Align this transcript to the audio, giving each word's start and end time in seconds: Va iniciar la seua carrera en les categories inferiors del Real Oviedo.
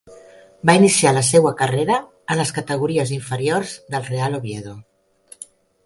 Va 0.69 0.73
iniciar 0.79 1.11
la 1.17 1.23
seua 1.27 1.51
carrera 1.59 1.99
en 2.07 2.41
les 2.41 2.55
categories 2.57 3.13
inferiors 3.19 3.79
del 3.97 4.11
Real 4.15 4.41
Oviedo. 4.41 4.79